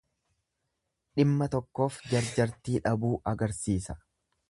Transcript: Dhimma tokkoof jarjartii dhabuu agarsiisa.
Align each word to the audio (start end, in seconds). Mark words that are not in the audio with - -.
Dhimma 1.19 1.49
tokkoof 1.57 2.01
jarjartii 2.15 2.83
dhabuu 2.89 3.15
agarsiisa. 3.35 4.01